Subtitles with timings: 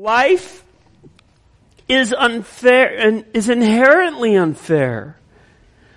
[0.00, 0.64] Life
[1.86, 5.18] is unfair and is inherently unfair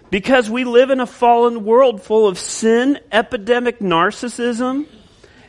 [0.10, 4.87] because we live in a fallen world full of sin, epidemic narcissism,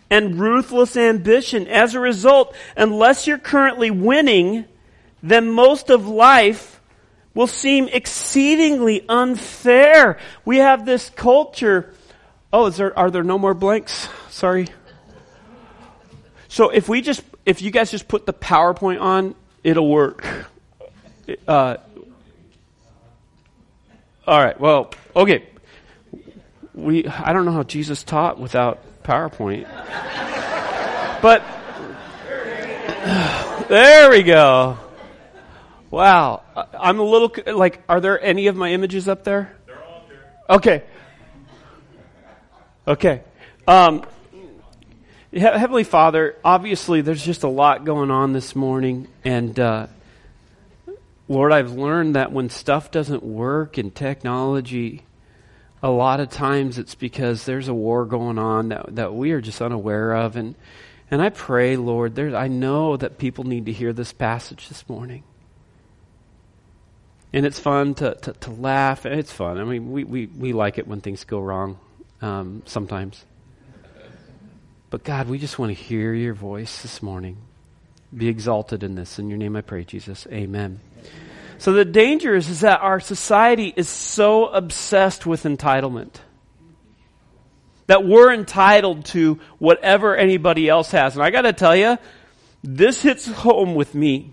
[0.09, 1.67] and ruthless ambition.
[1.67, 4.67] As a result, unless you're currently winning,
[5.21, 6.81] then most of life
[7.35, 10.17] will seem exceedingly unfair.
[10.45, 11.93] We have this culture.
[12.53, 14.09] Oh, is there, are there no more blanks?
[14.31, 14.69] Sorry.
[16.47, 20.27] So if we just, if you guys just put the PowerPoint on, it'll work.
[21.47, 21.77] Uh,
[24.27, 24.59] all right.
[24.59, 25.47] Well, okay.
[26.75, 29.69] We, I don't know how Jesus taught without PowerPoint.
[31.23, 31.43] but,
[33.69, 34.79] there we go.
[35.91, 36.43] Wow.
[36.79, 39.55] I'm a little, like, are there any of my images up there?
[39.67, 40.25] They're all up there.
[40.57, 40.83] Okay.
[42.87, 43.23] Okay.
[43.67, 44.05] Um,
[45.37, 49.89] Heavenly Father, obviously there's just a lot going on this morning, and uh,
[51.27, 55.03] Lord, I've learned that when stuff doesn't work in technology,
[55.83, 59.41] a lot of times it's because there's a war going on that, that we are
[59.41, 60.37] just unaware of.
[60.37, 60.55] And,
[61.11, 64.89] and I pray, Lord, there, I know that people need to hear this passage this
[64.89, 65.25] morning.
[67.33, 69.05] And it's fun to, to, to laugh.
[69.05, 69.59] It's fun.
[69.59, 71.79] I mean, we, we, we like it when things go wrong
[72.23, 73.25] um, sometimes.
[74.95, 77.37] But God, we just want to hear your voice this morning.
[78.17, 79.19] Be exalted in this.
[79.19, 80.25] In your name I pray, Jesus.
[80.31, 80.79] Amen.
[81.59, 86.11] So the danger is, is that our society is so obsessed with entitlement
[87.89, 91.17] that we're entitled to whatever anybody else has.
[91.17, 91.99] And I got to tell you,
[92.63, 94.33] this hits home with me.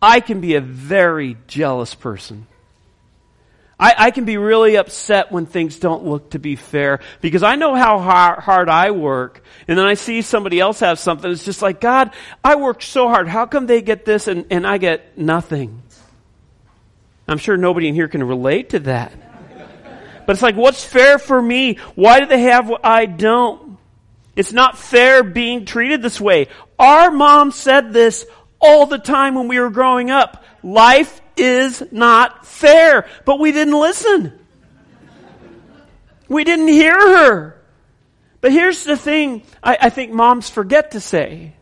[0.00, 2.46] I can be a very jealous person.
[3.80, 7.56] I, I, can be really upset when things don't look to be fair because I
[7.56, 11.30] know how hard, hard I work and then I see somebody else have something.
[11.30, 12.12] It's just like, God,
[12.44, 13.26] I worked so hard.
[13.26, 15.82] How come they get this and, and I get nothing?
[17.26, 19.12] I'm sure nobody in here can relate to that.
[20.26, 21.76] But it's like, what's fair for me?
[21.94, 23.78] Why do they have what I don't?
[24.36, 26.48] It's not fair being treated this way.
[26.78, 28.26] Our mom said this
[28.60, 30.44] all the time when we were growing up.
[30.62, 33.06] Life is not fair.
[33.24, 34.38] But we didn't listen.
[36.28, 37.60] We didn't hear her.
[38.40, 41.54] But here's the thing I, I think moms forget to say.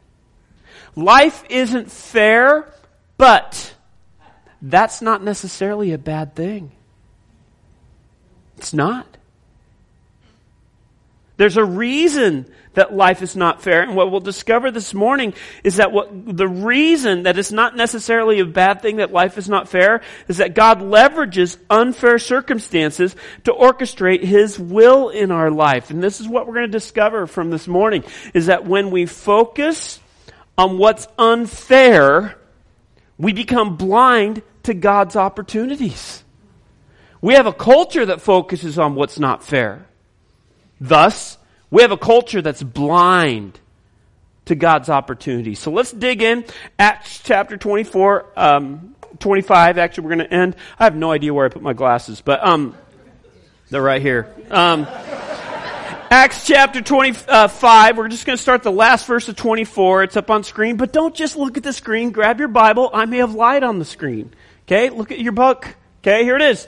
[0.94, 2.72] Life isn't fair,
[3.16, 3.74] but
[4.60, 6.72] that's not necessarily a bad thing.
[8.56, 9.17] It's not.
[11.38, 13.82] There's a reason that life is not fair.
[13.82, 18.40] And what we'll discover this morning is that what, the reason that it's not necessarily
[18.40, 23.52] a bad thing that life is not fair is that God leverages unfair circumstances to
[23.52, 25.90] orchestrate His will in our life.
[25.90, 28.02] And this is what we're going to discover from this morning
[28.34, 30.00] is that when we focus
[30.56, 32.36] on what's unfair,
[33.16, 36.24] we become blind to God's opportunities.
[37.20, 39.87] We have a culture that focuses on what's not fair.
[40.80, 41.38] Thus,
[41.70, 43.58] we have a culture that's blind
[44.46, 45.54] to God's opportunity.
[45.54, 46.44] So let's dig in.
[46.78, 49.78] Acts chapter 24, um, 25.
[49.78, 50.56] Actually, we're going to end.
[50.78, 52.74] I have no idea where I put my glasses, but um,
[53.70, 54.32] they're right here.
[54.50, 54.86] Um,
[56.10, 57.98] Acts chapter 25.
[57.98, 60.04] We're just going to start the last verse of 24.
[60.04, 62.12] It's up on screen, but don't just look at the screen.
[62.12, 62.88] Grab your Bible.
[62.94, 64.32] I may have lied on the screen.
[64.62, 65.76] Okay, look at your book.
[66.00, 66.66] Okay, here it is.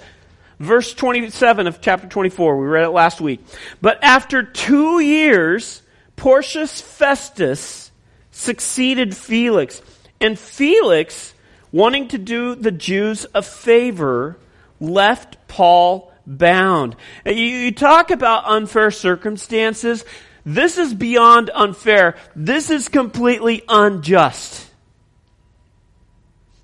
[0.60, 2.58] Verse 27 of chapter 24.
[2.58, 3.40] We read it last week.
[3.80, 5.80] But after two years,
[6.16, 7.90] Porcius Festus
[8.30, 9.80] succeeded Felix.
[10.20, 11.32] And Felix,
[11.72, 14.36] wanting to do the Jews a favor,
[14.78, 16.94] left Paul bound.
[17.24, 20.04] You, you talk about unfair circumstances.
[20.44, 22.16] This is beyond unfair.
[22.36, 24.66] This is completely unjust.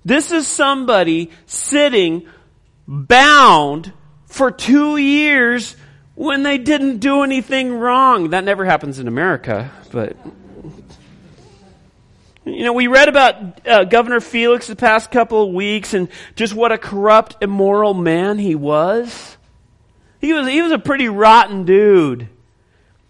[0.05, 2.27] This is somebody sitting
[2.87, 3.91] bound
[4.25, 5.75] for two years
[6.15, 8.31] when they didn't do anything wrong.
[8.31, 10.15] That never happens in America, but.
[12.45, 16.07] You know, we read about uh, Governor Felix the past couple of weeks and
[16.37, 19.35] just what a corrupt, immoral man he was.
[20.21, 22.29] He was, he was a pretty rotten dude.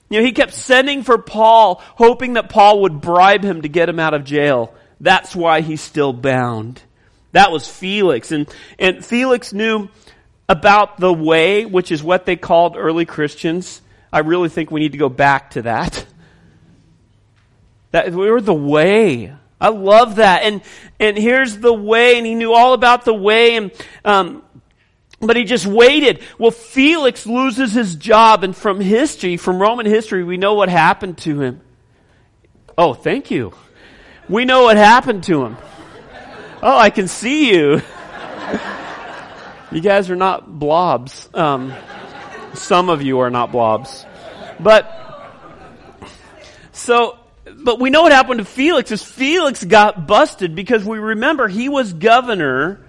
[0.09, 3.89] You know, he kept sending for Paul, hoping that Paul would bribe him to get
[3.89, 4.73] him out of jail.
[5.00, 6.81] That's why he's still bound.
[7.31, 8.31] That was Felix.
[8.31, 8.47] And,
[8.79, 9.89] and Felix knew
[10.50, 13.81] about the way, which is what they called early Christians.
[14.12, 16.06] I really think we need to go back to that.
[17.91, 19.33] That we were the way.
[19.59, 20.44] I love that.
[20.44, 20.62] And,
[21.00, 23.71] and here's the way, and he knew all about the way, and,
[24.06, 24.44] um,
[25.19, 26.21] but he just waited.
[26.38, 31.18] Well, Felix loses his job, and from history, from Roman history, we know what happened
[31.19, 31.62] to him.
[32.77, 33.53] Oh, thank you.
[34.30, 35.57] We know what happened to him.
[36.62, 37.81] Oh, I can see you.
[39.71, 41.30] you guys are not blobs.
[41.33, 41.71] Um,
[42.56, 44.06] some of you are not blobs.
[44.59, 44.92] But,
[46.71, 47.19] so,
[47.63, 51.69] but we know what happened to Felix is Felix got busted because we remember he
[51.69, 52.83] was governor,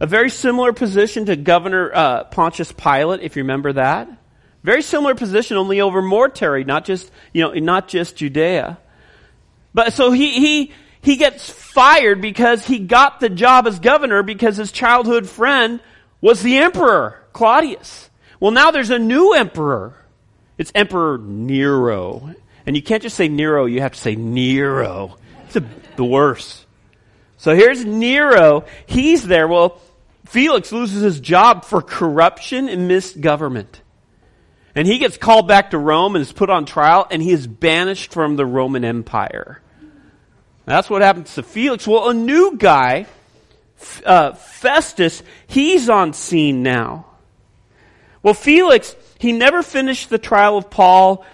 [0.00, 4.08] a very similar position to Governor uh, Pontius Pilate, if you remember that.
[4.64, 8.78] Very similar position, only over more territory, not just, you know, not just Judea.
[9.72, 10.72] But so he, he,
[11.06, 15.78] he gets fired because he got the job as governor because his childhood friend
[16.20, 18.10] was the emperor, Claudius.
[18.40, 19.94] Well, now there's a new emperor.
[20.58, 22.34] It's Emperor Nero.
[22.66, 25.16] And you can't just say Nero, you have to say Nero.
[25.44, 25.62] It's a,
[25.94, 26.66] the worst.
[27.36, 28.64] So here's Nero.
[28.86, 29.46] He's there.
[29.46, 29.80] Well,
[30.24, 33.80] Felix loses his job for corruption and misgovernment.
[34.74, 37.46] And he gets called back to Rome and is put on trial, and he is
[37.46, 39.62] banished from the Roman Empire.
[40.66, 41.86] That's what happens to Felix.
[41.86, 43.06] Well, a new guy,
[44.04, 47.06] uh, Festus, he's on scene now.
[48.22, 51.24] Well, Felix, he never finished the trial of Paul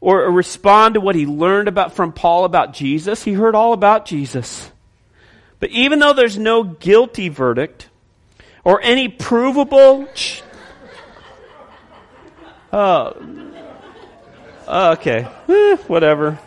[0.00, 3.22] or respond to what he learned about from Paul about Jesus.
[3.22, 4.70] He heard all about Jesus.
[5.60, 7.88] But even though there's no guilty verdict
[8.64, 10.08] or any provable
[12.72, 13.16] Oh.
[14.68, 15.26] Okay.
[15.48, 16.38] Eh, whatever.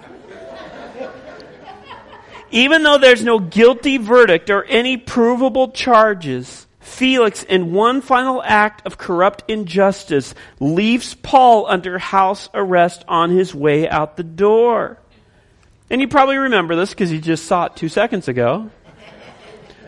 [2.53, 8.85] Even though there's no guilty verdict or any provable charges, Felix, in one final act
[8.85, 14.99] of corrupt injustice, leaves Paul under house arrest on his way out the door.
[15.89, 18.69] And you probably remember this because you just saw it two seconds ago.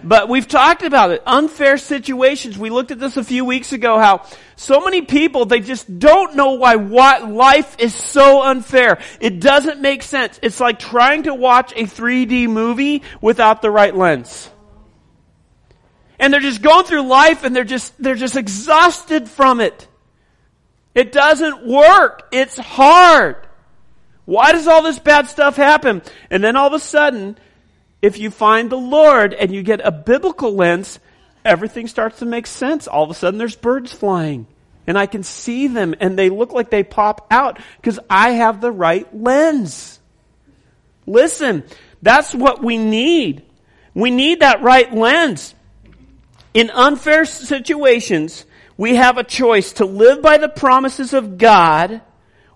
[0.06, 1.24] But we've talked about it.
[1.26, 2.60] Unfair situations.
[2.60, 4.24] We looked at this a few weeks ago how
[4.56, 9.00] so many people, they just don't know why what life is so unfair.
[9.20, 10.40] It doesn't make sense.
[10.44, 14.48] It's like trying to watch a 3D movie without the right lens.
[16.20, 19.88] And they're just going through life and they're just, they're just exhausted from it.
[20.94, 22.28] It doesn't work.
[22.32, 23.38] It's hard.
[24.26, 26.04] Why does all this bad stuff happen?
[26.30, 27.38] And then all of a sudden,
[28.06, 31.00] if you find the Lord and you get a biblical lens,
[31.44, 32.88] everything starts to make sense.
[32.88, 34.46] All of a sudden there's birds flying
[34.86, 38.62] and I can see them and they look like they pop out because I have
[38.62, 40.00] the right lens.
[41.08, 41.64] Listen,
[42.04, 43.44] that's what we need.
[43.96, 45.56] We need that right lens.
[46.54, 48.46] In unfair situations,
[48.78, 52.02] we have a choice to live by the promises of God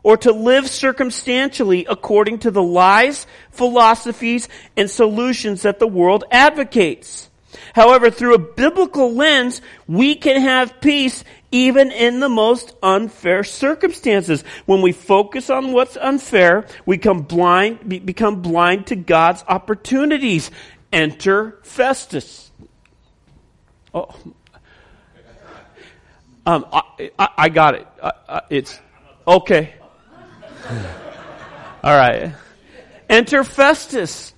[0.03, 4.47] or to live circumstantially according to the lies, philosophies,
[4.77, 7.29] and solutions that the world advocates.
[7.73, 14.43] However, through a biblical lens, we can have peace even in the most unfair circumstances.
[14.65, 20.51] When we focus on what's unfair, we become blind, become blind to God's opportunities.
[20.93, 22.51] Enter Festus.
[23.93, 24.15] Oh,
[26.45, 27.87] um, I, I, I got it.
[28.49, 28.79] It's
[29.27, 29.73] okay.
[31.83, 32.33] All right.
[33.09, 34.33] Enter Festus.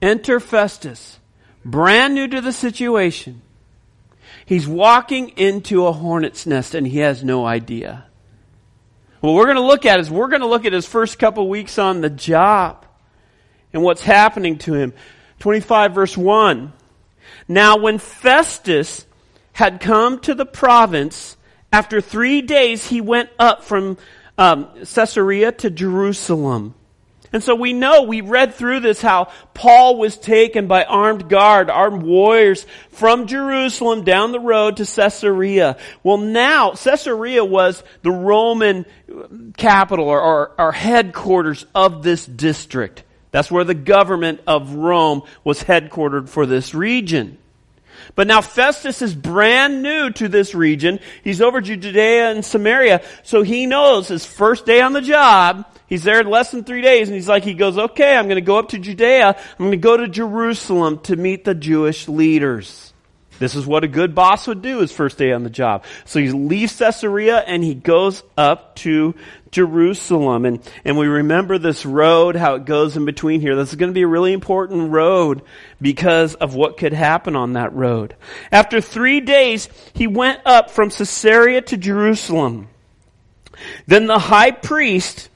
[0.00, 1.18] Enter Festus.
[1.64, 3.42] Brand new to the situation.
[4.46, 8.06] He's walking into a hornet's nest and he has no idea.
[9.20, 11.48] What we're going to look at is we're going to look at his first couple
[11.48, 12.86] weeks on the job
[13.72, 14.94] and what's happening to him.
[15.40, 16.72] 25 verse 1.
[17.46, 19.06] Now when Festus
[19.52, 21.36] had come to the province
[21.72, 23.96] after three days, he went up from
[24.36, 26.74] um, Caesarea to Jerusalem.
[27.32, 31.70] And so we know, we read through this how Paul was taken by armed guard,
[31.70, 35.76] armed warriors from Jerusalem down the road to Caesarea.
[36.02, 38.84] Well now, Caesarea was the Roman
[39.56, 43.04] capital or, or, or headquarters of this district.
[43.30, 47.38] That's where the government of Rome was headquartered for this region.
[48.14, 51.00] But now Festus is brand new to this region.
[51.22, 56.02] He's over Judea and Samaria, so he knows his first day on the job, he's
[56.02, 58.58] there in less than three days, and he's like, he goes, okay, I'm gonna go
[58.58, 62.89] up to Judea, I'm gonna go to Jerusalem to meet the Jewish leaders.
[63.40, 65.84] This is what a good boss would do his first day on the job.
[66.04, 69.14] So he leaves Caesarea and he goes up to
[69.50, 70.44] Jerusalem.
[70.44, 73.56] And, and we remember this road, how it goes in between here.
[73.56, 75.40] This is going to be a really important road
[75.80, 78.14] because of what could happen on that road.
[78.52, 82.68] After three days, he went up from Caesarea to Jerusalem.
[83.86, 85.30] Then the high priest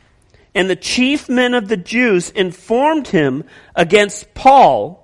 [0.55, 3.45] and the chief men of the Jews informed him
[3.75, 5.04] against Paul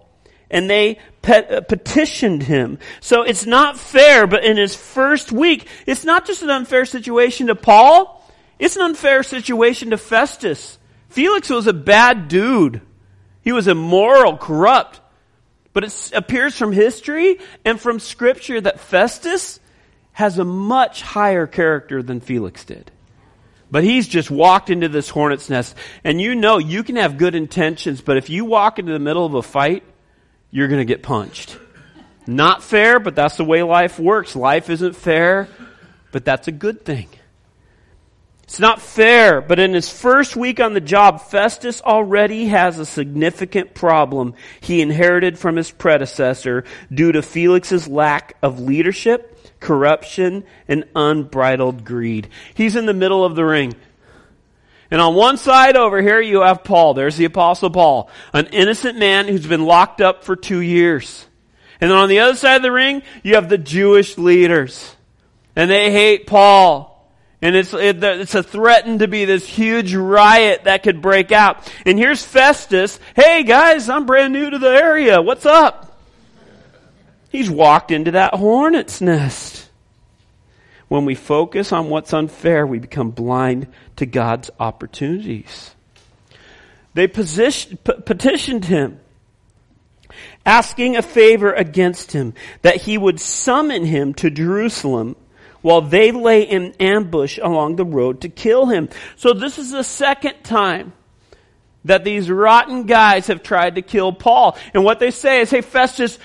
[0.50, 2.78] and they pet, petitioned him.
[3.00, 7.47] So it's not fair, but in his first week, it's not just an unfair situation
[7.49, 8.16] to Paul,
[8.59, 10.78] it's an unfair situation to Festus.
[11.09, 12.83] Felix was a bad dude.
[13.42, 15.00] He was immoral, corrupt.
[15.73, 19.61] But it appears from history and from scripture that Festus
[20.12, 22.90] has a much higher character than Felix did.
[23.71, 25.76] But he's just walked into this hornet's nest.
[26.02, 29.25] And you know, you can have good intentions, but if you walk into the middle
[29.25, 29.85] of a fight,
[30.50, 31.59] you're going to get punched.
[32.26, 34.37] Not fair, but that's the way life works.
[34.37, 35.49] Life isn't fair,
[36.12, 37.09] but that's a good thing.
[38.50, 42.85] It's not fair, but in his first week on the job, Festus already has a
[42.85, 50.85] significant problem he inherited from his predecessor due to Felix's lack of leadership, corruption, and
[50.97, 52.28] unbridled greed.
[52.52, 53.76] He's in the middle of the ring.
[54.90, 56.94] And on one side over here, you have Paul.
[56.94, 61.26] There's the apostle Paul, an innocent man who's been locked up for two years.
[61.80, 64.94] And then on the other side of the ring, you have the Jewish leaders.
[65.54, 66.90] And they hate Paul.
[67.42, 71.73] And it's, it, it's a threatened to be this huge riot that could break out.
[71.87, 72.99] And here's Festus.
[73.16, 75.23] Hey guys, I'm brand new to the area.
[75.23, 75.99] What's up?
[77.30, 79.60] He's walked into that hornet's nest.
[80.90, 85.73] When we focus on what's unfair, we become blind to God's opportunities.
[86.94, 88.99] They position, petitioned him,
[90.44, 95.14] asking a favor against him, that he would summon him to Jerusalem
[95.62, 98.88] while they lay in ambush along the road to kill him.
[99.14, 100.92] So this is the second time
[101.85, 104.59] that these rotten guys have tried to kill Paul.
[104.75, 106.18] And what they say is, hey Festus,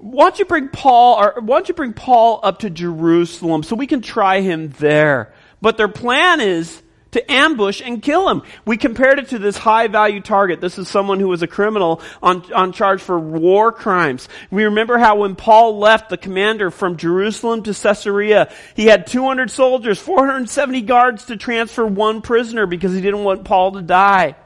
[0.00, 3.76] why don't you bring Paul, or why don't you bring Paul up to Jerusalem so
[3.76, 5.32] we can try him there?
[5.60, 8.42] But their plan is to ambush and kill him.
[8.64, 10.60] We compared it to this high value target.
[10.60, 14.28] This is someone who was a criminal on, on charge for war crimes.
[14.50, 19.50] We remember how when Paul left the commander from Jerusalem to Caesarea, he had 200
[19.50, 24.36] soldiers, 470 guards to transfer one prisoner because he didn't want Paul to die.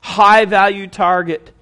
[0.00, 1.52] High value target.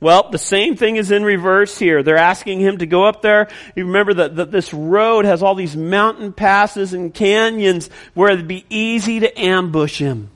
[0.00, 2.02] Well, the same thing is in reverse here.
[2.04, 3.48] They're asking him to go up there.
[3.74, 8.46] You remember that, that this road has all these mountain passes and canyons where it'd
[8.46, 10.30] be easy to ambush him.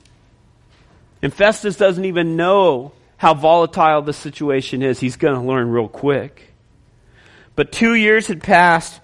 [1.22, 4.98] And Festus doesn't even know how volatile the situation is.
[4.98, 6.52] He's going to learn real quick.
[7.54, 9.00] But two years had passed.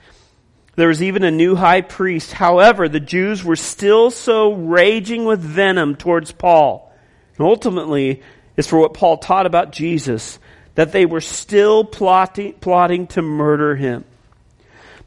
[0.74, 2.32] There was even a new high priest.
[2.32, 6.92] However, the Jews were still so raging with venom towards Paul.
[7.36, 8.22] And ultimately,
[8.56, 10.40] it's for what Paul taught about Jesus
[10.78, 14.04] that they were still plotting, plotting to murder him.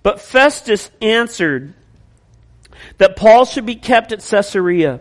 [0.03, 1.73] But Festus answered
[2.97, 4.99] that Paul should be kept at Caesarea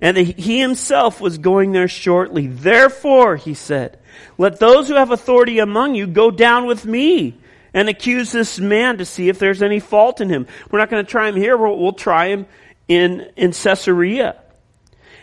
[0.00, 2.46] and that he himself was going there shortly.
[2.46, 3.98] Therefore, he said,
[4.38, 7.36] let those who have authority among you go down with me
[7.74, 10.46] and accuse this man to see if there's any fault in him.
[10.70, 11.58] We're not going to try him here.
[11.58, 12.46] We'll, we'll try him
[12.88, 14.40] in, in Caesarea.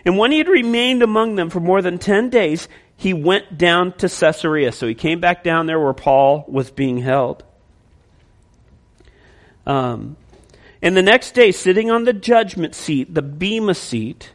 [0.05, 2.67] And when he had remained among them for more than ten days,
[2.98, 4.72] he went down to Caesarea.
[4.72, 7.44] So he came back down there where Paul was being held.
[9.66, 10.18] Um,
[10.82, 14.32] and the next day, sitting on the judgment seat, the bema seat,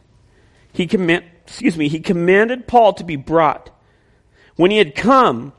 [0.71, 3.69] he command, excuse me, he commanded Paul to be brought.
[4.55, 5.53] When he had come,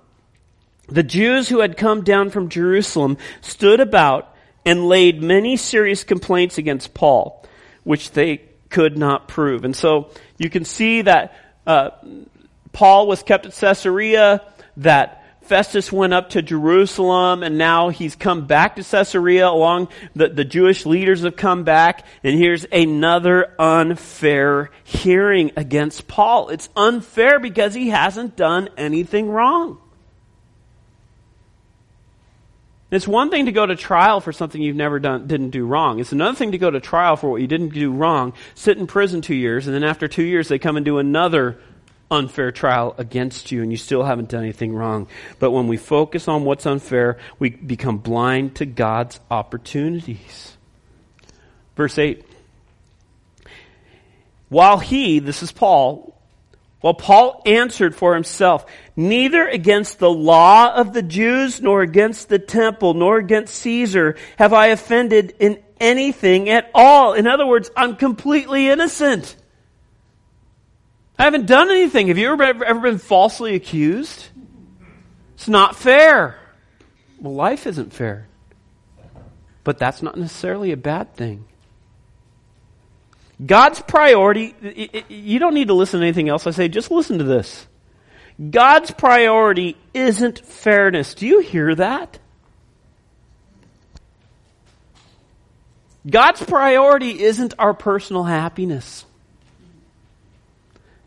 [0.88, 4.34] the Jews who had come down from Jerusalem stood about
[4.64, 7.44] and laid many serious complaints against Paul,
[7.82, 9.64] which they could not prove.
[9.64, 11.90] And so you can see that uh,
[12.74, 14.42] Paul was kept at Caesarea,
[14.76, 20.28] that Festus went up to Jerusalem and now he's come back to Caesarea along the,
[20.28, 26.48] the Jewish leaders have come back and here's another unfair hearing against Paul.
[26.48, 29.78] It's unfair because he hasn't done anything wrong.
[32.90, 35.98] It's one thing to go to trial for something you've never done, didn't do wrong.
[35.98, 38.86] It's another thing to go to trial for what you didn't do wrong, sit in
[38.86, 41.58] prison two years, and then after two years they come and do another
[42.14, 45.09] unfair trial against you and you still haven't done anything wrong.
[45.38, 50.56] But when we focus on what's unfair, we become blind to God's opportunities.
[51.76, 52.25] Verse 8.
[54.49, 56.14] While he, this is Paul,
[56.80, 62.38] while Paul answered for himself, neither against the law of the Jews, nor against the
[62.38, 67.14] temple, nor against Caesar have I offended in anything at all.
[67.14, 69.35] In other words, I'm completely innocent.
[71.18, 72.09] I haven't done anything.
[72.09, 74.26] Have you ever, ever been falsely accused?
[75.35, 76.38] It's not fair.
[77.21, 78.26] Well, life isn't fair.
[79.62, 81.47] But that's not necessarily a bad thing.
[83.44, 84.54] God's priority,
[85.09, 87.66] you don't need to listen to anything else I say, just listen to this.
[88.50, 91.14] God's priority isn't fairness.
[91.14, 92.18] Do you hear that?
[96.09, 99.06] God's priority isn't our personal happiness.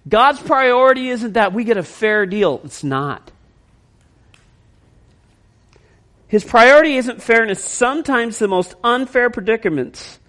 [0.07, 2.61] God's priority isn't that we get a fair deal.
[2.63, 3.31] It's not.
[6.27, 7.63] His priority isn't fairness.
[7.63, 10.19] Sometimes the most unfair predicaments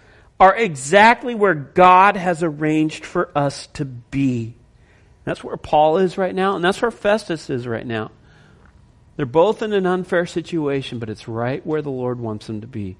[0.41, 4.55] are exactly where God has arranged for us to be.
[5.25, 8.13] That's where Paul is right now, and that's where Festus is right now.
[9.17, 12.69] They're both in an unfair situation, but it's right where the Lord wants them to
[12.69, 12.97] be.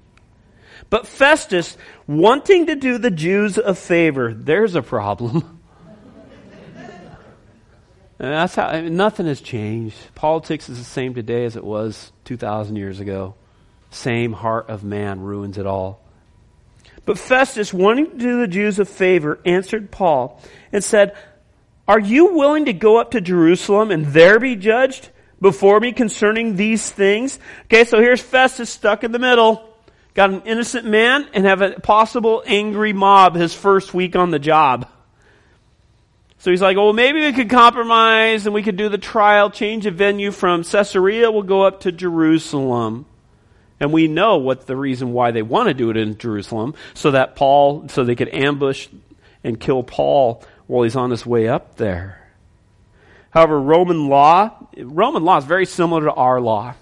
[0.89, 5.55] But Festus, wanting to do the Jews a favor, there's a problem.
[8.19, 9.95] And that's how I mean, nothing has changed.
[10.13, 13.35] Politics is the same today as it was 2,000 years ago.
[13.91, 16.01] Same heart of man ruins it all.
[17.05, 21.15] But Festus, wanting to do the Jews a favor, answered Paul and said,
[21.87, 25.09] Are you willing to go up to Jerusalem and there be judged
[25.41, 27.39] before me concerning these things?
[27.63, 29.65] Okay, so here's Festus stuck in the middle.
[30.13, 34.39] Got an innocent man and have a possible angry mob his first week on the
[34.39, 34.87] job.
[36.39, 39.83] So he's like, well, maybe we could compromise and we could do the trial, change
[39.83, 43.05] the venue from Caesarea, we'll go up to Jerusalem.
[43.81, 47.11] And we know what the reason why they want to do it in Jerusalem, so
[47.11, 48.87] that Paul, so they could ambush
[49.43, 52.25] and kill Paul while he's on his way up there.
[53.31, 56.73] However, Roman law, Roman law is very similar to our law.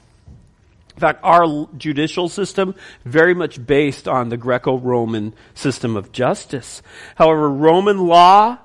[0.96, 2.74] In fact, our judicial system
[3.06, 6.82] very much based on the Greco-Roman system of justice.
[7.16, 8.58] However, Roman law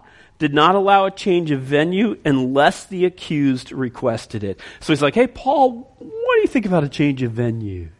[0.43, 4.59] did not allow a change of venue unless the accused requested it.
[4.81, 7.91] So he's like, hey, Paul, what do you think about a change of venue?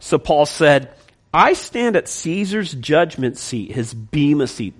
[0.00, 0.90] So Paul said,
[1.32, 4.74] I stand at Caesar's judgment seat, his bema seat.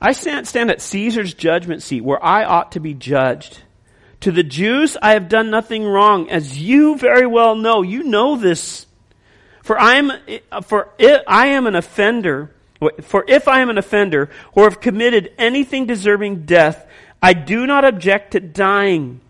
[0.00, 3.60] I stand, at Caesar's judgment seat where I ought to be judged.
[4.20, 7.82] To the Jews, I have done nothing wrong, as you very well know.
[7.82, 8.86] You know this.
[9.62, 10.12] For I am,
[10.62, 12.54] for I am an offender
[13.02, 16.86] for if I am an offender or have committed anything deserving death,
[17.22, 19.20] I do not object to dying.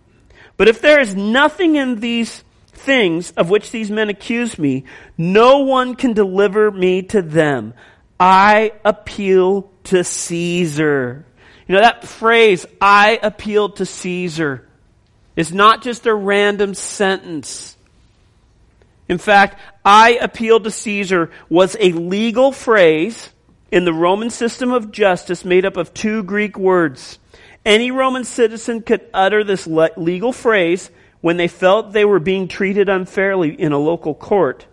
[0.57, 4.85] But if there is nothing in these things of which these men accuse me,
[5.17, 7.75] no one can deliver me to them.
[8.19, 11.25] I appeal to Caesar.
[11.67, 14.69] You know, that phrase, I appeal to Caesar,
[15.37, 17.77] is not just a random sentence.
[19.09, 23.29] In fact, I appeal to Caesar was a legal phrase
[23.73, 27.19] in the Roman system of justice made up of two Greek words.
[27.65, 30.91] Any Roman citizen could utter this legal phrase
[31.23, 34.67] when they felt they were being treated unfairly in a local court,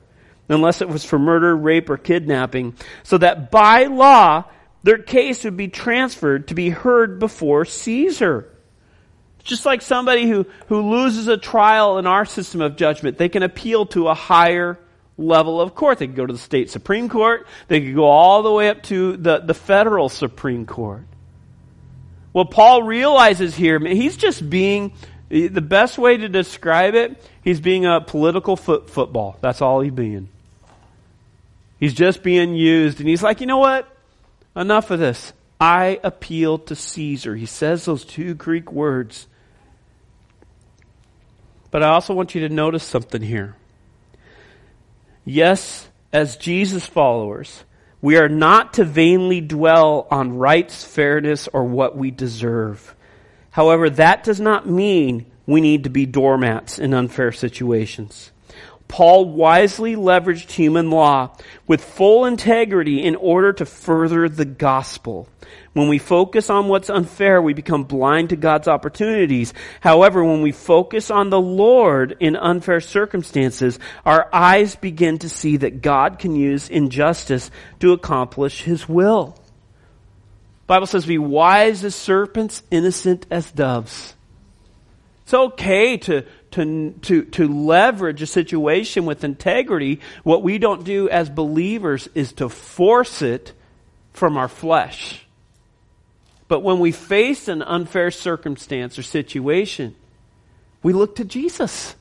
[0.49, 4.43] unless it was for murder, rape, or kidnapping, so that by law,
[4.83, 8.51] their case would be transferred to be heard before Caesar.
[9.43, 13.43] Just like somebody who, who loses a trial in our system of judgment, they can
[13.43, 14.77] appeal to a higher
[15.19, 15.99] level of court.
[15.99, 17.45] They could go to the state Supreme Court.
[17.67, 21.03] They could go all the way up to the, the federal Supreme Court.
[22.31, 24.93] What Paul realizes here, he's just being,
[25.29, 29.37] the best way to describe it, he's being a political foot, football.
[29.41, 30.29] That's all he's being.
[31.79, 32.99] He's just being used.
[32.99, 33.87] And he's like, you know what?
[34.55, 35.33] Enough of this.
[35.59, 37.35] I appeal to Caesar.
[37.35, 39.27] He says those two Greek words.
[41.71, 43.55] But I also want you to notice something here.
[45.25, 47.63] Yes, as Jesus followers,
[48.01, 52.95] we are not to vainly dwell on rights, fairness, or what we deserve.
[53.51, 58.31] However, that does not mean we need to be doormats in unfair situations.
[58.89, 65.29] Paul wisely leveraged human law with full integrity in order to further the gospel.
[65.73, 69.53] When we focus on what's unfair, we become blind to God's opportunities.
[69.79, 75.57] However, when we focus on the Lord in unfair circumstances, our eyes begin to see
[75.57, 79.37] that God can use injustice to accomplish His will.
[80.65, 84.15] Bible says, be wise as serpents, innocent as doves.
[85.23, 91.09] It's okay to to, to, to leverage a situation with integrity, what we don't do
[91.09, 93.53] as believers is to force it
[94.13, 95.25] from our flesh.
[96.47, 99.95] But when we face an unfair circumstance or situation,
[100.81, 101.95] we look to Jesus.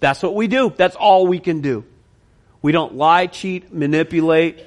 [0.00, 0.72] That's what we do.
[0.76, 1.84] That's all we can do.
[2.60, 4.64] We don't lie, cheat, manipulate,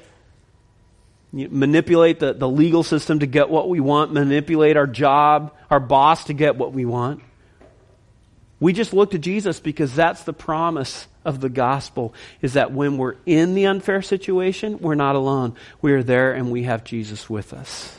[1.32, 6.26] manipulate the, the legal system to get what we want, manipulate our job, our boss
[6.26, 7.22] to get what we want.
[8.62, 13.00] We just look to Jesus because that's the promise of the gospel is that when
[13.00, 15.56] we're in the unfair situation, we're not alone.
[15.82, 17.98] We are there and we have Jesus with us.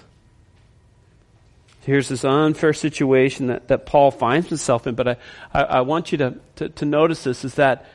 [1.81, 5.17] Here's this unfair situation that, that Paul finds himself in, but I,
[5.53, 7.87] I, I want you to, to, to notice this is that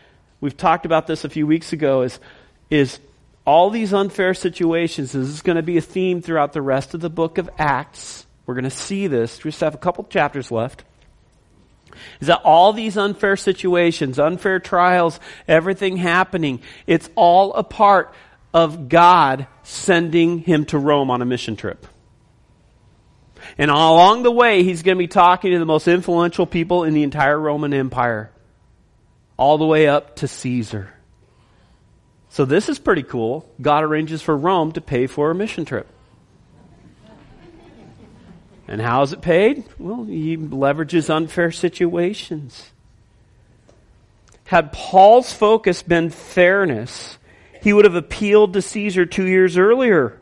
[0.41, 2.19] we've talked about this a few weeks ago is,
[2.69, 2.99] is
[3.45, 6.99] all these unfair situations, this is going to be a theme throughout the rest of
[6.99, 8.25] the book of Acts.
[8.45, 9.41] We're going to see this.
[9.41, 10.83] We just have a couple chapters left.
[12.19, 18.13] Is that all these unfair situations, unfair trials, everything happening, it's all a part
[18.53, 21.85] of God sending him to Rome on a mission trip.
[23.57, 26.93] And along the way, he's going to be talking to the most influential people in
[26.93, 28.31] the entire Roman Empire,
[29.37, 30.93] all the way up to Caesar.
[32.29, 33.49] So this is pretty cool.
[33.61, 35.87] God arranges for Rome to pay for a mission trip.
[38.67, 39.63] And how is it paid?
[39.79, 42.71] Well, he leverages unfair situations.
[44.45, 47.17] Had Paul's focus been fairness,
[47.61, 50.19] he would have appealed to Caesar two years earlier.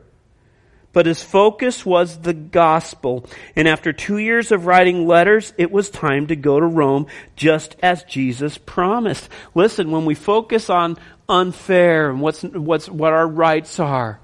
[0.94, 3.26] But his focus was the gospel.
[3.56, 7.76] And after two years of writing letters, it was time to go to Rome, just
[7.82, 9.28] as Jesus promised.
[9.54, 14.20] Listen, when we focus on unfair and what's, what's, what our rights are.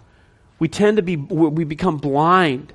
[0.59, 2.71] We tend to be, we become blind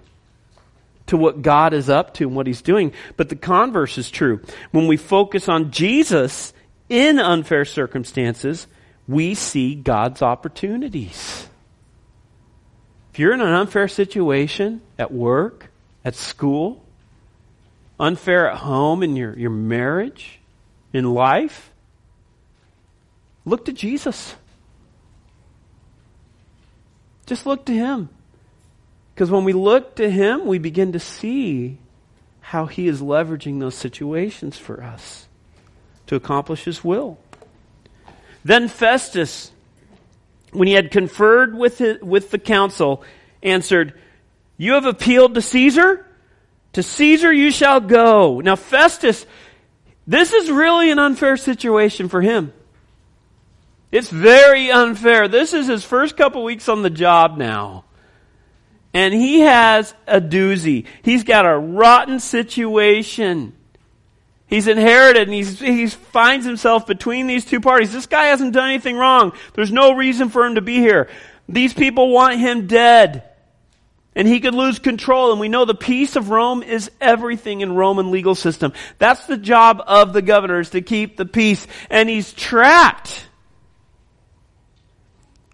[1.07, 2.93] to what God is up to and what He's doing.
[3.17, 4.41] But the converse is true.
[4.71, 6.53] When we focus on Jesus
[6.89, 8.67] in unfair circumstances,
[9.09, 11.49] we see God's opportunities.
[13.13, 15.71] If you're in an unfair situation at work,
[16.05, 16.85] at school,
[17.99, 20.41] unfair at home in your, your marriage,
[20.93, 21.73] in life,
[23.47, 24.35] Look to Jesus.
[27.25, 28.11] Just look to Him.
[29.17, 31.79] Because when we look to Him, we begin to see
[32.41, 35.27] how He is leveraging those situations for us
[36.07, 37.19] to accomplish His will.
[38.45, 39.51] Then Festus,
[40.53, 43.03] when he had conferred with, his, with the council,
[43.43, 43.99] answered,
[44.59, 46.07] You have appealed to Caesar?
[46.75, 48.41] To Caesar you shall go.
[48.41, 49.25] Now, Festus,
[50.07, 52.53] this is really an unfair situation for him.
[53.91, 55.27] It's very unfair.
[55.27, 57.86] This is his first couple weeks on the job now.
[58.97, 60.87] And he has a doozy.
[61.03, 63.53] He's got a rotten situation.
[64.47, 67.93] He's inherited and he's, he finds himself between these two parties.
[67.93, 69.35] This guy hasn't done anything wrong.
[69.53, 71.11] There's no reason for him to be here.
[71.47, 73.25] These people want him dead.
[74.15, 75.31] And he could lose control.
[75.31, 78.73] And we know the peace of Rome is everything in Roman legal system.
[78.99, 81.67] That's the job of the governor is to keep the peace.
[81.91, 83.26] And he's trapped.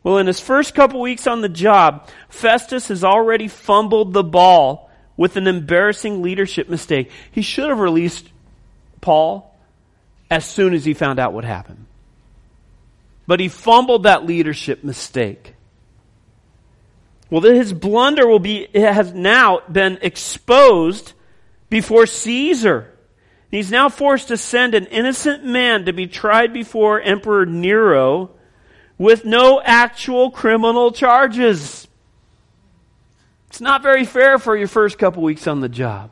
[0.02, 4.90] Well, in his first couple weeks on the job, Festus has already fumbled the ball
[5.16, 7.10] with an embarrassing leadership mistake.
[7.30, 8.28] He should have released
[9.00, 9.54] Paul
[10.30, 11.86] as soon as he found out what happened.
[13.26, 15.54] But he fumbled that leadership mistake.
[17.30, 21.12] Well, his blunder will be, has now been exposed
[21.70, 22.92] before Caesar.
[23.50, 28.32] He's now forced to send an innocent man to be tried before Emperor Nero
[28.98, 31.88] with no actual criminal charges.
[33.48, 36.10] It's not very fair for your first couple weeks on the job.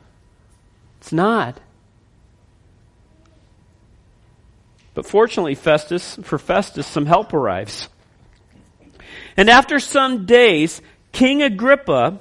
[0.99, 1.59] It's not.
[4.93, 7.87] But fortunately, Festus, for Festus, some help arrives.
[9.37, 12.19] And after some days, King Agrippa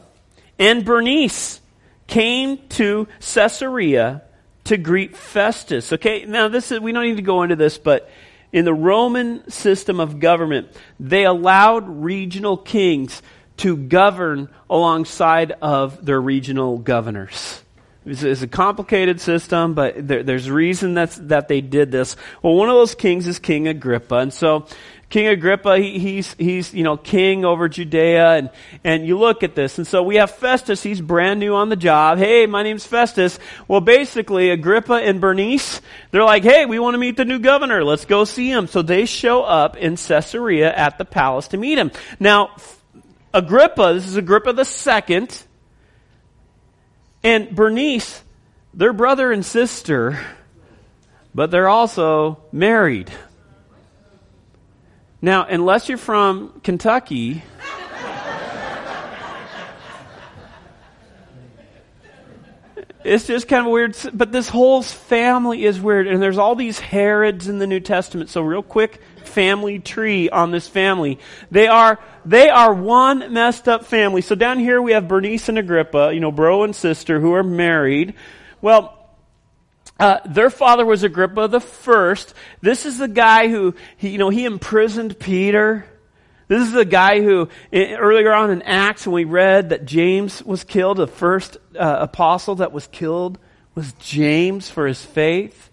[0.59, 1.61] and Bernice
[2.07, 4.23] came to Caesarea
[4.65, 5.93] to greet Festus.
[5.93, 8.09] Okay, now this is, we don't need to go into this, but
[8.53, 13.23] in the Roman system of government, they allowed regional kings
[13.59, 17.63] to govern alongside of their regional governors.
[18.07, 22.17] It's, a complicated system, but there, there's reason that's, that they did this.
[22.43, 24.67] Well, one of those kings is King Agrippa, and so
[25.11, 28.51] King Agrippa, he, he's, he's, you know, king over Judea, and,
[28.85, 31.77] and you look at this, and so we have Festus, he's brand new on the
[31.77, 32.17] job.
[32.17, 33.39] Hey, my name's Festus.
[33.69, 37.85] Well, basically, Agrippa and Bernice, they're like, hey, we want to meet the new governor.
[37.85, 38.67] Let's go see him.
[38.67, 41.91] So they show up in Caesarea at the palace to meet him.
[42.19, 42.57] Now,
[43.35, 45.45] Agrippa, this is Agrippa the second,
[47.23, 48.23] and Bernice,
[48.73, 50.19] they're brother and sister,
[51.35, 53.11] but they're also married.
[55.23, 57.43] Now, unless you're from Kentucky,
[63.05, 63.97] it's just kind of weird.
[64.13, 68.31] But this whole family is weird, and there's all these Herods in the New Testament.
[68.31, 71.19] So, real quick, family tree on this family.
[71.51, 74.21] They are they are one messed up family.
[74.21, 77.43] So down here we have Bernice and Agrippa, you know, bro and sister who are
[77.43, 78.15] married.
[78.61, 78.97] Well,
[79.99, 82.35] uh, their father was Agrippa the first.
[82.61, 85.87] This is the guy who, he, you know, he imprisoned Peter.
[86.51, 90.65] This is the guy who, earlier on in Acts, when we read that James was
[90.65, 93.39] killed, the first uh, apostle that was killed
[93.77, 95.71] was James for his faith.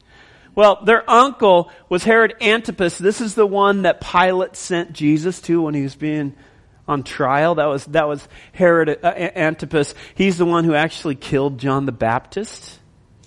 [0.53, 2.99] Well, their uncle was Herod Antipas.
[2.99, 6.35] This is the one that Pilate sent Jesus to when he was being
[6.87, 7.55] on trial.
[7.55, 9.95] That was, that was Herod uh, Antipas.
[10.13, 12.79] He's the one who actually killed John the Baptist.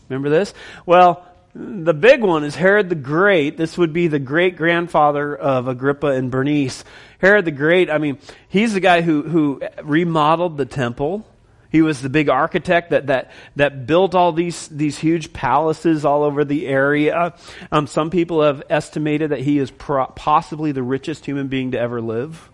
[0.08, 0.54] Remember this?
[0.86, 3.56] Well, the big one is Herod the Great.
[3.56, 6.84] This would be the great grandfather of Agrippa and Bernice.
[7.18, 11.26] Herod the Great, I mean, he's the guy who, who remodeled the temple.
[11.70, 16.24] He was the big architect that, that, that built all these, these huge palaces all
[16.24, 17.34] over the area.
[17.70, 21.78] Um, some people have estimated that he is pro- possibly the richest human being to
[21.78, 22.50] ever live.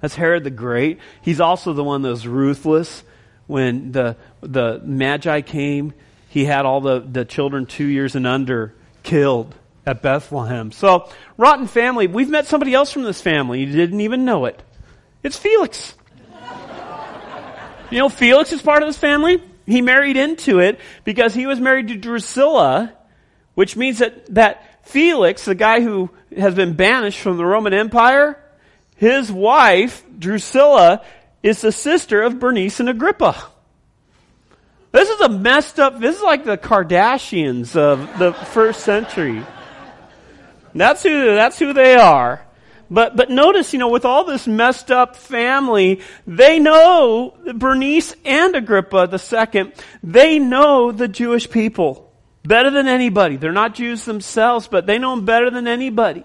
[0.00, 0.98] That's Herod the Great.
[1.22, 3.02] He's also the one that was ruthless.
[3.46, 5.94] When the, the Magi came,
[6.36, 9.54] he had all the, the children two years and under killed
[9.86, 10.70] at Bethlehem.
[10.70, 12.08] So, rotten family.
[12.08, 13.60] We've met somebody else from this family.
[13.60, 14.62] You didn't even know it.
[15.22, 15.94] It's Felix.
[17.90, 19.42] You know, Felix is part of this family.
[19.64, 22.92] He married into it because he was married to Drusilla,
[23.54, 28.38] which means that, that Felix, the guy who has been banished from the Roman Empire,
[28.96, 31.02] his wife, Drusilla,
[31.42, 33.42] is the sister of Bernice and Agrippa.
[34.92, 39.44] This is a messed up, this is like the Kardashians of the first century.
[40.74, 42.46] That's who, that's who they are.
[42.90, 48.54] But, but notice, you know, with all this messed up family, they know Bernice and
[48.54, 49.72] Agrippa the second,
[50.02, 52.12] they know the Jewish people
[52.44, 53.36] better than anybody.
[53.36, 56.24] They're not Jews themselves, but they know them better than anybody.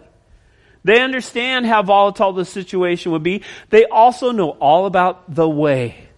[0.83, 3.43] They understand how volatile the situation would be.
[3.69, 6.09] They also know all about the way.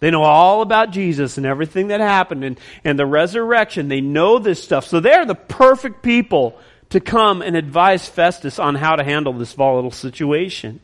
[0.00, 3.88] They know all about Jesus and everything that happened and, and the resurrection.
[3.88, 4.86] They know this stuff.
[4.86, 6.58] So they're the perfect people
[6.90, 10.80] to come and advise Festus on how to handle this volatile situation.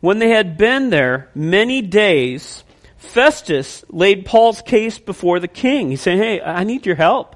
[0.00, 2.64] When they had been there many days,
[2.98, 5.90] Festus laid Paul's case before the king.
[5.90, 7.34] He said, Hey, I need your help.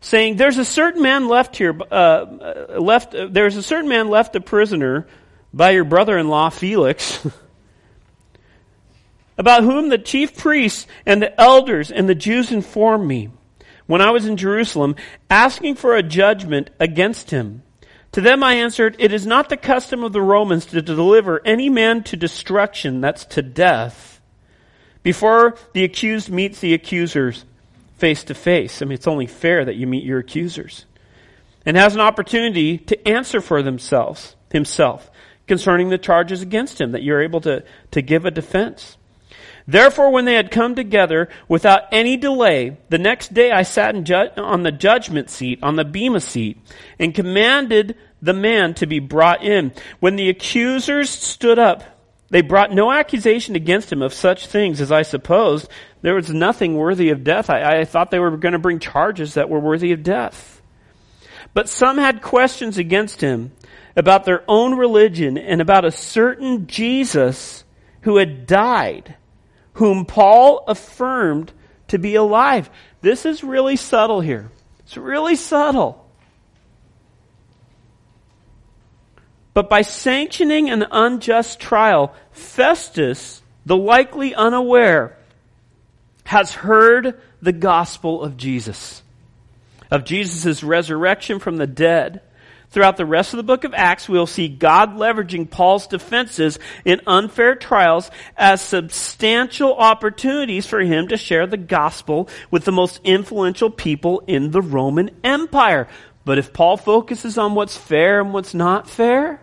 [0.00, 4.34] Saying, There's a certain man left here, uh, left, uh, there's a certain man left
[4.34, 5.06] a prisoner
[5.52, 7.26] by your brother in law, Felix.
[9.38, 13.30] about whom the chief priests and the elders and the Jews informed me
[13.86, 14.94] when I was in Jerusalem,
[15.28, 17.62] asking for a judgment against him.
[18.12, 21.68] To them I answered, It is not the custom of the Romans to deliver any
[21.68, 24.20] man to destruction, that's to death,
[25.02, 27.44] before the accused meets the accusers
[27.96, 28.80] face to face.
[28.80, 30.86] I mean, it's only fair that you meet your accusers.
[31.64, 35.10] And has an opportunity to answer for themselves, himself,
[35.52, 38.96] concerning the charges against him, that you're able to, to give a defense.
[39.66, 44.30] Therefore, when they had come together without any delay, the next day I sat ju-
[44.38, 46.56] on the judgment seat, on the bema seat,
[46.98, 49.72] and commanded the man to be brought in.
[50.00, 51.84] When the accusers stood up,
[52.30, 55.68] they brought no accusation against him of such things as I supposed.
[56.00, 57.50] There was nothing worthy of death.
[57.50, 60.62] I, I thought they were going to bring charges that were worthy of death.
[61.52, 63.52] But some had questions against him
[63.96, 67.64] about their own religion and about a certain Jesus
[68.02, 69.16] who had died
[69.74, 71.52] whom Paul affirmed
[71.88, 72.70] to be alive.
[73.00, 74.50] This is really subtle here.
[74.80, 76.06] It's really subtle.
[79.54, 85.16] But by sanctioning an unjust trial, Festus, the likely unaware,
[86.24, 89.02] has heard the gospel of Jesus,
[89.90, 92.22] of Jesus' resurrection from the dead
[92.72, 97.02] Throughout the rest of the book of Acts, we'll see God leveraging Paul's defenses in
[97.06, 103.68] unfair trials as substantial opportunities for him to share the gospel with the most influential
[103.68, 105.86] people in the Roman Empire.
[106.24, 109.42] But if Paul focuses on what's fair and what's not fair,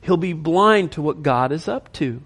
[0.00, 2.20] he'll be blind to what God is up to.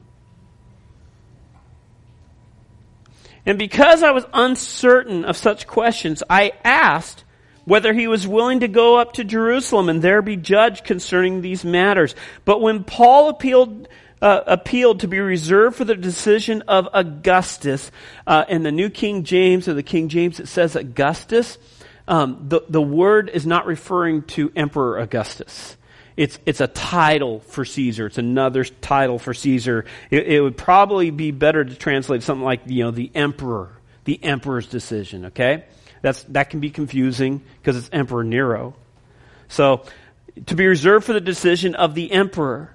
[3.45, 7.25] And because I was uncertain of such questions, I asked
[7.64, 11.64] whether he was willing to go up to Jerusalem and there be judged concerning these
[11.64, 12.14] matters.
[12.44, 13.88] But when Paul appealed,
[14.20, 17.90] uh, appealed to be reserved for the decision of Augustus,
[18.27, 21.59] uh, in the New King James or the King James it says Augustus,
[22.09, 25.77] um, the, the word is not referring to Emperor Augustus.
[26.16, 28.07] It's, it's a title for Caesar.
[28.07, 29.87] It's another title for Caesar.
[30.11, 33.70] It, it would probably be better to translate something like, you know, the emperor,
[34.05, 35.64] the emperor's decision, okay?
[36.03, 38.75] That's, that can be confusing because it's Emperor Nero.
[39.49, 39.85] So,
[40.47, 42.75] to be reserved for the decision of the emperor.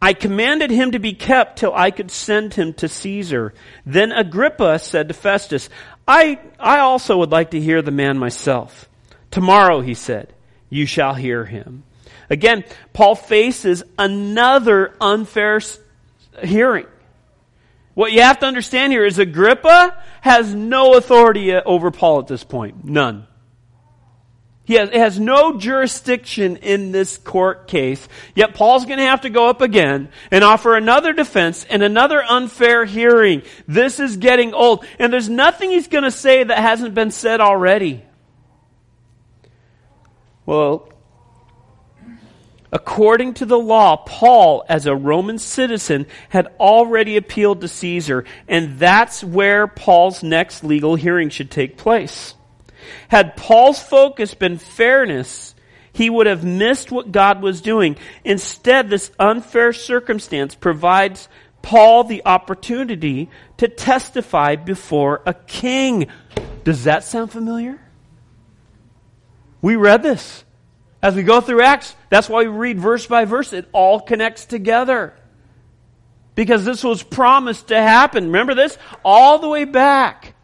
[0.00, 3.54] I commanded him to be kept till I could send him to Caesar.
[3.84, 5.68] Then Agrippa said to Festus,
[6.06, 8.88] I, I also would like to hear the man myself.
[9.30, 10.32] Tomorrow, he said,
[10.68, 11.82] you shall hear him.
[12.28, 15.60] Again, Paul faces another unfair
[16.42, 16.86] hearing.
[17.94, 22.42] What you have to understand here is Agrippa has no authority over Paul at this
[22.42, 22.84] point.
[22.84, 23.28] None.
[24.64, 28.08] He has, has no jurisdiction in this court case.
[28.34, 32.20] Yet Paul's going to have to go up again and offer another defense and another
[32.20, 33.42] unfair hearing.
[33.68, 34.84] This is getting old.
[34.98, 38.04] And there's nothing he's going to say that hasn't been said already.
[40.44, 40.88] Well,
[42.72, 48.78] according to the law, Paul, as a Roman citizen, had already appealed to Caesar, and
[48.78, 52.34] that's where Paul's next legal hearing should take place.
[53.08, 55.54] Had Paul's focus been fairness,
[55.92, 57.96] he would have missed what God was doing.
[58.24, 61.28] Instead, this unfair circumstance provides
[61.62, 66.06] Paul the opportunity to testify before a king.
[66.64, 67.80] Does that sound familiar?
[69.62, 70.44] We read this.
[71.06, 73.52] As we go through Acts, that's why we read verse by verse.
[73.52, 75.14] It all connects together.
[76.34, 78.24] Because this was promised to happen.
[78.24, 78.76] Remember this?
[79.04, 80.34] All the way back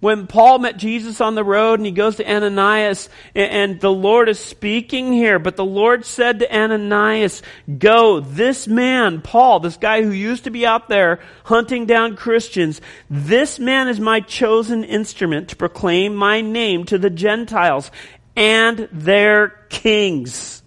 [0.00, 4.28] when Paul met Jesus on the road and he goes to Ananias and, the Lord
[4.28, 7.42] is speaking here, but the Lord said to Ananias,
[7.78, 12.82] go, this man, Paul, this guy who used to be out there hunting down Christians,
[13.08, 17.90] this man is my chosen instrument to proclaim my name to the Gentiles
[18.38, 20.62] and their kings.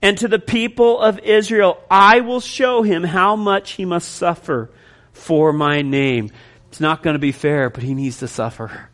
[0.00, 4.70] And to the people of Israel, I will show him how much he must suffer
[5.12, 6.30] for my name.
[6.68, 8.88] It's not going to be fair, but he needs to suffer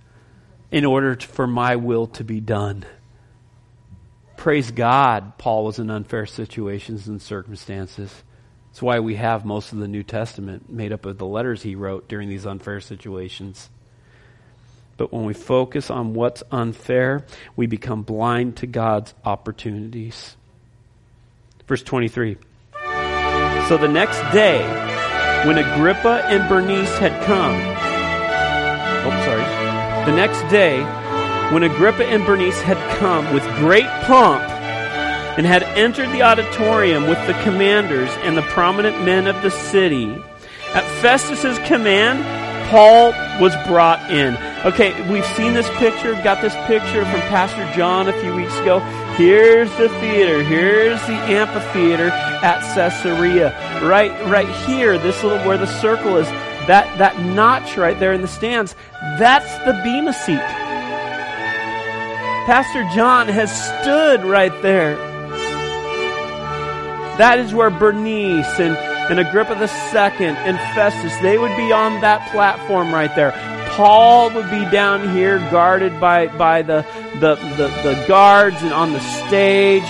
[0.73, 2.85] in order for my will to be done.
[4.37, 8.25] Praise God, Paul was in unfair situations and circumstances.
[8.71, 11.77] That's why we have most of the New Testament made up of the letters he
[11.77, 13.71] wrote during these unfair situations.
[15.03, 20.37] But when we focus on what's unfair, we become blind to God's opportunities.
[21.67, 22.37] Verse 23.
[23.67, 24.63] So the next day,
[25.45, 27.57] when Agrippa and Bernice had come,
[29.05, 30.07] oh, sorry.
[30.09, 30.85] The next day,
[31.53, 34.45] when Agrippa and Bernice had come with great pomp
[35.37, 40.15] and had entered the auditorium with the commanders and the prominent men of the city,
[40.75, 42.42] at Festus's command,
[42.73, 44.35] Paul was brought in.
[44.65, 48.79] Okay, we've seen this picture, got this picture from Pastor John a few weeks ago.
[49.19, 50.43] Here's the theater.
[50.43, 53.51] Here's the amphitheater at Caesarea.
[53.87, 56.27] Right, right here, this little where the circle is,
[56.67, 58.75] that, that notch right there in the stands,
[59.19, 60.41] that's the Bema seat.
[62.47, 64.97] Pastor John has stood right there.
[67.19, 72.31] That is where Bernice and and Agrippa II and Festus, they would be on that
[72.31, 73.33] platform right there.
[73.73, 78.93] Paul would be down here guarded by, by the, the, the, the guards and on
[78.93, 79.83] the stage.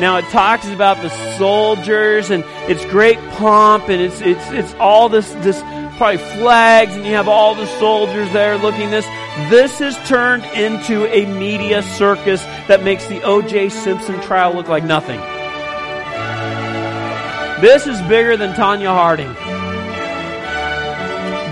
[0.00, 5.08] Now it talks about the soldiers and it's great pomp and it's, it's, it's all
[5.08, 5.60] this, this
[5.98, 9.04] probably flags and you have all the soldiers there looking this.
[9.50, 13.68] This has turned into a media circus that makes the O.J.
[13.68, 15.20] Simpson trial look like nothing.
[17.60, 19.34] This is bigger than Tonya Harding.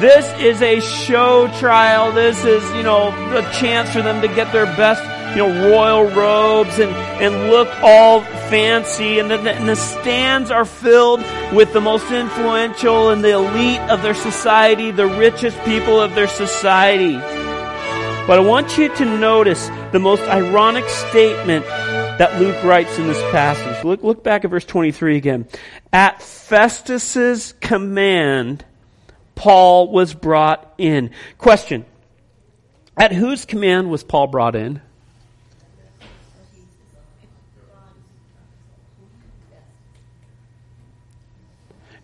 [0.01, 2.13] This is a show trial.
[2.13, 6.05] This is, you know, a chance for them to get their best, you know, royal
[6.05, 9.19] robes and, and look all fancy.
[9.19, 14.03] And the, and the stands are filled with the most influential and the elite of
[14.03, 17.15] their society, the richest people of their society.
[17.17, 21.65] But I want you to notice the most ironic statement
[22.19, 23.85] that Luke writes in this passage.
[23.85, 25.47] Look, look back at verse 23 again.
[25.93, 28.65] At Festus's command,
[29.35, 31.11] Paul was brought in.
[31.37, 31.85] Question.
[32.97, 34.81] At whose command was Paul brought in?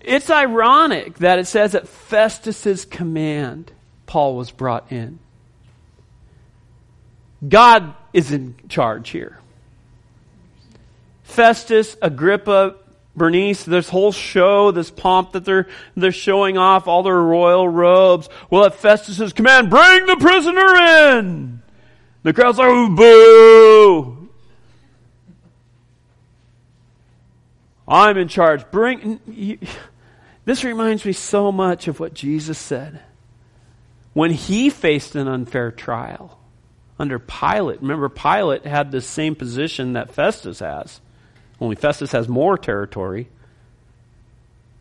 [0.01, 3.71] It's ironic that it says at Festus's command,
[4.05, 5.21] Paul was brought in.
[7.49, 9.39] God is in charge here.
[11.33, 12.77] Festus, Agrippa,
[13.17, 18.29] Bernice, this whole show, this pomp that they're, they're showing off, all their royal robes.
[18.51, 20.75] Well, at Festus's command, bring the prisoner
[21.19, 21.63] in!
[22.23, 24.29] The crowd's like, oh, boo!
[27.87, 28.71] I'm in charge.
[28.71, 29.59] Bring, you,
[30.45, 33.01] this reminds me so much of what Jesus said
[34.15, 36.39] when he faced an unfair trial
[36.99, 37.83] under Pilate.
[37.83, 41.01] Remember, Pilate had the same position that Festus has.
[41.63, 43.29] Only Festus has more territory.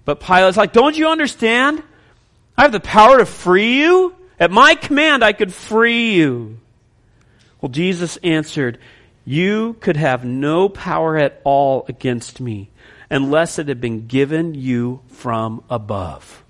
[0.03, 1.83] But Pilate's like, Don't you understand?
[2.57, 4.15] I have the power to free you.
[4.39, 6.57] At my command, I could free you.
[7.61, 8.79] Well, Jesus answered,
[9.25, 12.71] You could have no power at all against me
[13.11, 16.43] unless it had been given you from above.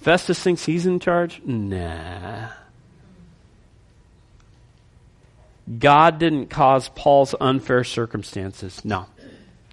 [0.00, 1.42] Festus thinks he's in charge?
[1.44, 2.48] Nah.
[5.78, 8.84] God didn't cause Paul's unfair circumstances.
[8.84, 9.06] No.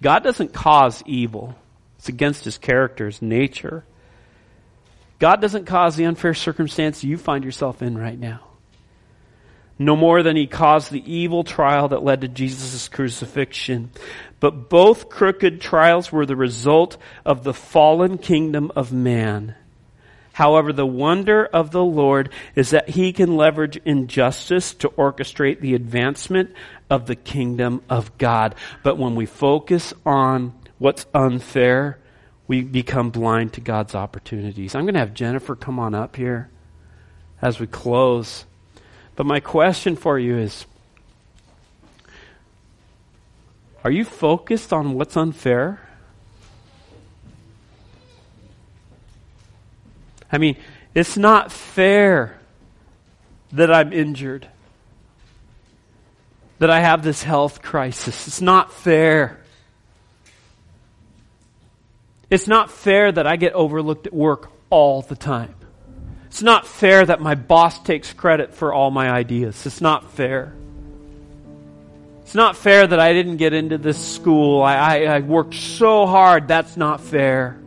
[0.00, 1.54] God doesn't cause evil.
[1.98, 3.84] It's against his character, his nature.
[5.18, 8.40] God doesn't cause the unfair circumstance you find yourself in right now.
[9.78, 13.90] No more than he caused the evil trial that led to Jesus' crucifixion.
[14.40, 19.54] But both crooked trials were the result of the fallen kingdom of man.
[20.32, 25.74] However, the wonder of the Lord is that he can leverage injustice to orchestrate the
[25.74, 26.54] advancement
[26.88, 28.54] of the kingdom of God.
[28.82, 31.98] But when we focus on what's unfair,
[32.48, 34.74] we become blind to God's opportunities.
[34.74, 36.48] I'm going to have Jennifer come on up here
[37.42, 38.46] as we close.
[39.16, 40.64] But my question for you is
[43.84, 45.81] Are you focused on what's unfair?
[50.32, 50.56] I mean,
[50.94, 52.38] it's not fair
[53.52, 54.48] that I'm injured,
[56.58, 58.26] that I have this health crisis.
[58.26, 59.38] It's not fair.
[62.30, 65.54] It's not fair that I get overlooked at work all the time.
[66.28, 69.66] It's not fair that my boss takes credit for all my ideas.
[69.66, 70.54] It's not fair.
[72.22, 74.62] It's not fair that I didn't get into this school.
[74.62, 76.48] I, I, I worked so hard.
[76.48, 77.61] That's not fair.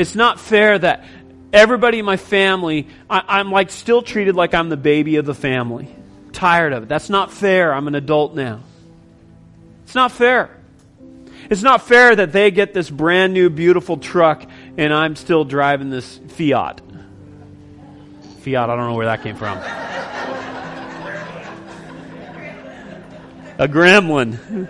[0.00, 1.04] It's not fair that
[1.52, 5.34] everybody in my family, I, am like still treated like I'm the baby of the
[5.34, 5.94] family.
[6.32, 6.88] Tired of it.
[6.88, 7.74] That's not fair.
[7.74, 8.60] I'm an adult now.
[9.84, 10.56] It's not fair.
[11.50, 14.42] It's not fair that they get this brand new beautiful truck
[14.78, 16.80] and I'm still driving this Fiat.
[18.40, 19.58] Fiat, I don't know where that came from.
[23.58, 24.66] A gremlin.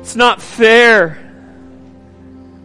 [0.00, 1.29] It's not fair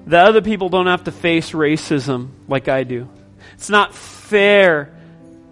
[0.08, 3.10] that other people don't have to face racism like I do.
[3.54, 4.94] It's not fair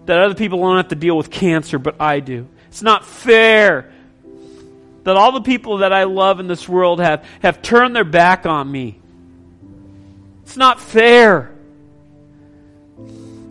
[0.06, 2.46] that other people don't have to deal with cancer, but I do.
[2.68, 3.90] It's not fair
[5.04, 8.46] that all the people that I love in this world have, have turned their back
[8.46, 8.98] on me.
[10.42, 11.50] It's not fair.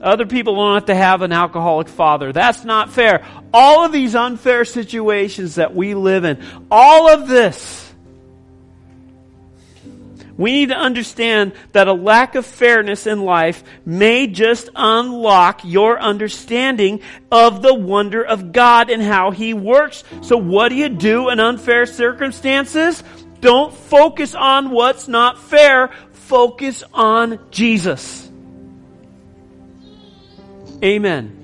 [0.01, 2.33] Other people don't have to have an alcoholic father.
[2.33, 3.25] That's not fair.
[3.53, 7.82] All of these unfair situations that we live in, all of this
[10.37, 15.99] we need to understand that a lack of fairness in life may just unlock your
[15.99, 20.03] understanding of the wonder of God and how He works.
[20.21, 23.03] So what do you do in unfair circumstances?
[23.41, 25.89] Don't focus on what's not fair.
[26.13, 28.29] Focus on Jesus.
[30.83, 31.39] Amen.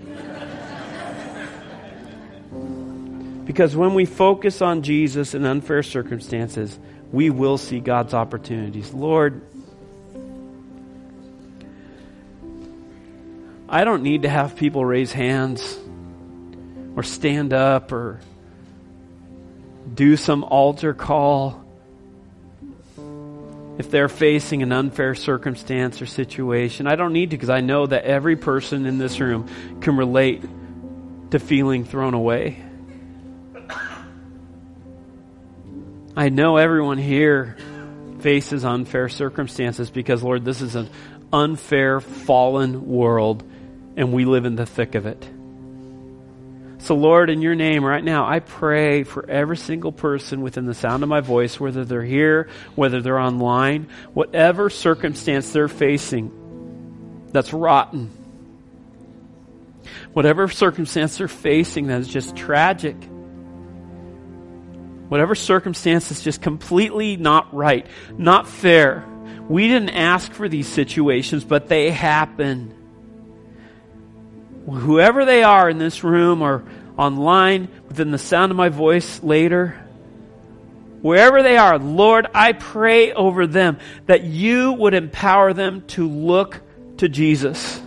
[3.45, 6.77] Because when we focus on Jesus in unfair circumstances,
[7.11, 8.93] we will see God's opportunities.
[8.93, 9.41] Lord,
[13.67, 15.77] I don't need to have people raise hands
[16.95, 18.19] or stand up or
[19.93, 21.63] do some altar call
[23.77, 26.85] if they're facing an unfair circumstance or situation.
[26.85, 29.47] I don't need to because I know that every person in this room
[29.81, 30.43] can relate
[31.31, 32.63] to feeling thrown away.
[36.15, 37.57] I know everyone here
[38.19, 40.89] faces unfair circumstances because, Lord, this is an
[41.31, 43.43] unfair, fallen world,
[43.95, 45.29] and we live in the thick of it.
[46.79, 50.73] So, Lord, in your name right now, I pray for every single person within the
[50.73, 57.53] sound of my voice, whether they're here, whether they're online, whatever circumstance they're facing that's
[57.53, 58.09] rotten,
[60.13, 62.95] whatever circumstance they're facing that is just tragic
[65.09, 67.85] whatever circumstance is just completely not right,
[68.17, 69.05] not fair.
[69.49, 72.75] We didn't ask for these situations, but they happen.
[74.65, 76.63] Whoever they are in this room or
[76.97, 79.75] online, within the sound of my voice later,
[81.01, 86.61] wherever they are, Lord, I pray over them that you would empower them to look
[86.97, 87.81] to Jesus.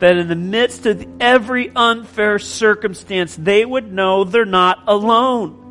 [0.00, 5.61] That in the midst of every unfair circumstance, they would know they're not alone.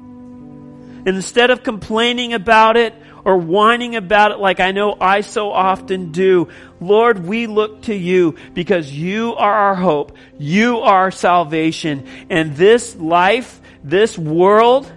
[1.06, 2.94] Instead of complaining about it
[3.24, 6.50] or whining about it like I know I so often do,
[6.80, 10.16] Lord, we look to you because you are our hope.
[10.38, 12.08] You are our salvation.
[12.30, 14.92] And this life, this world,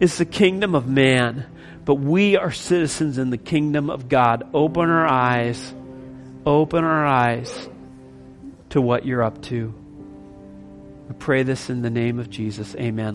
[0.00, 1.46] is the kingdom of man.
[1.84, 4.48] But we are citizens in the kingdom of God.
[4.54, 5.74] Open our eyes.
[6.46, 7.68] Open our eyes
[8.70, 9.74] to what you're up to.
[11.08, 12.74] We pray this in the name of Jesus.
[12.76, 13.10] Amen.